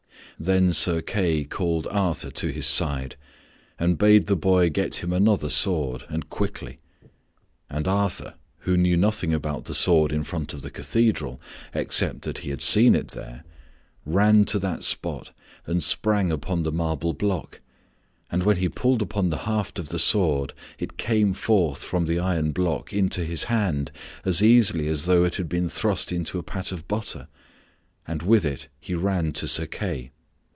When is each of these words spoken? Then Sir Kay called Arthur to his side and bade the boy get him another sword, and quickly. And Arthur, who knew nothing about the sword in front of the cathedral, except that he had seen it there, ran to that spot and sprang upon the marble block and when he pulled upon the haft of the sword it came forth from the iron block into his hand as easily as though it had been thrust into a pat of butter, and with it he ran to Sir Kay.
Then 0.39 0.73
Sir 0.73 1.03
Kay 1.03 1.43
called 1.43 1.85
Arthur 1.91 2.31
to 2.31 2.51
his 2.51 2.65
side 2.65 3.15
and 3.77 3.99
bade 3.99 4.25
the 4.25 4.35
boy 4.35 4.71
get 4.71 4.95
him 5.03 5.13
another 5.13 5.49
sword, 5.49 6.05
and 6.09 6.31
quickly. 6.31 6.79
And 7.69 7.87
Arthur, 7.87 8.33
who 8.61 8.75
knew 8.75 8.97
nothing 8.97 9.35
about 9.35 9.65
the 9.65 9.75
sword 9.75 10.11
in 10.11 10.23
front 10.23 10.55
of 10.55 10.63
the 10.63 10.71
cathedral, 10.71 11.39
except 11.75 12.23
that 12.23 12.39
he 12.39 12.49
had 12.49 12.63
seen 12.63 12.95
it 12.95 13.09
there, 13.09 13.43
ran 14.03 14.43
to 14.45 14.57
that 14.57 14.83
spot 14.83 15.31
and 15.67 15.83
sprang 15.83 16.31
upon 16.31 16.63
the 16.63 16.71
marble 16.71 17.13
block 17.13 17.61
and 18.31 18.41
when 18.41 18.57
he 18.57 18.67
pulled 18.67 19.03
upon 19.03 19.29
the 19.29 19.37
haft 19.45 19.77
of 19.77 19.89
the 19.89 19.99
sword 19.99 20.55
it 20.79 20.97
came 20.97 21.33
forth 21.33 21.83
from 21.83 22.07
the 22.07 22.19
iron 22.19 22.51
block 22.51 22.91
into 22.91 23.23
his 23.25 23.43
hand 23.43 23.91
as 24.25 24.41
easily 24.41 24.87
as 24.87 25.05
though 25.05 25.23
it 25.23 25.35
had 25.35 25.47
been 25.47 25.69
thrust 25.69 26.11
into 26.11 26.39
a 26.39 26.43
pat 26.43 26.71
of 26.71 26.87
butter, 26.87 27.27
and 28.07 28.23
with 28.23 28.43
it 28.43 28.69
he 28.79 28.95
ran 28.95 29.31
to 29.31 29.47
Sir 29.47 29.67
Kay. 29.67 30.09